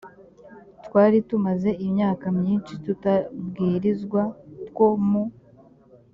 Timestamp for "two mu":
4.73-5.23